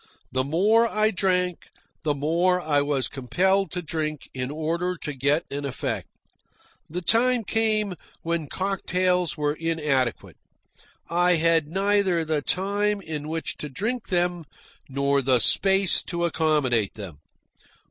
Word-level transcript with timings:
The 0.31 0.43
more 0.43 0.87
I 0.87 1.11
drank, 1.11 1.67
the 2.01 2.15
more 2.15 2.59
I 2.59 2.81
was 2.81 3.07
compelled 3.07 3.69
to 3.73 3.83
drink 3.83 4.27
in 4.33 4.49
order 4.49 4.97
to 4.97 5.13
get 5.13 5.43
an 5.51 5.63
effect. 5.63 6.07
The 6.89 7.03
time 7.03 7.43
came 7.43 7.93
when 8.23 8.47
cocktails 8.47 9.37
were 9.37 9.53
inadequate. 9.53 10.37
I 11.07 11.35
had 11.35 11.67
neither 11.67 12.25
the 12.25 12.41
time 12.41 12.99
in 12.99 13.27
which 13.29 13.57
to 13.57 13.69
drink 13.69 14.07
them 14.07 14.45
nor 14.89 15.21
the 15.21 15.37
space 15.37 16.01
to 16.05 16.25
accommodate 16.25 16.95
them. 16.95 17.19